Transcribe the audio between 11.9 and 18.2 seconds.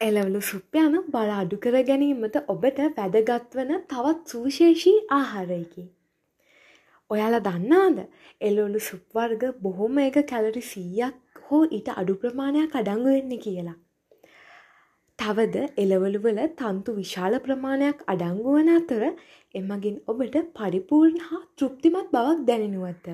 අඩු ප්‍රමාණයක් අඩංගු වෙන්නේ කියලා. තවද එළවලු වල තන්තු විශාල ප්‍රමාණයක්